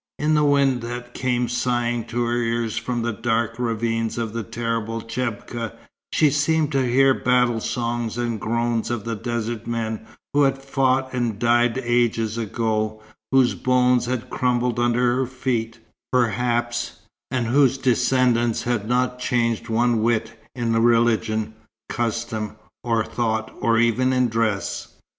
In 0.17 0.33
the 0.33 0.43
wind 0.43 0.81
that 0.81 1.13
came 1.13 1.47
sighing 1.47 2.05
to 2.05 2.23
her 2.23 2.37
ears 2.41 2.75
from 2.75 3.03
the 3.03 3.13
dark 3.13 3.59
ravines 3.59 4.17
of 4.17 4.33
the 4.33 4.41
terrible 4.41 4.99
chebka, 5.03 5.73
she 6.11 6.31
seemed 6.31 6.71
to 6.71 6.83
hear 6.89 7.13
battle 7.13 7.59
songs 7.59 8.17
and 8.17 8.41
groans 8.41 8.89
of 8.89 9.03
desert 9.21 9.67
men 9.67 10.07
who 10.33 10.41
had 10.41 10.57
fought 10.59 11.13
and 11.13 11.37
died 11.37 11.77
ages 11.77 12.35
ago, 12.35 12.99
whose 13.31 13.53
bones 13.53 14.07
had 14.07 14.31
crumbled 14.31 14.79
under 14.79 15.17
her 15.17 15.27
feet, 15.27 15.77
perhaps, 16.11 17.01
and 17.29 17.45
whose 17.45 17.77
descendants 17.77 18.63
had 18.63 18.87
not 18.89 19.19
changed 19.19 19.69
one 19.69 20.01
whit 20.01 20.33
in 20.55 20.75
religion, 20.81 21.53
custom, 21.89 22.55
or 22.83 23.05
thought, 23.05 23.55
or 23.61 23.77
even 23.77 24.13
in 24.13 24.29
dress. 24.29 24.95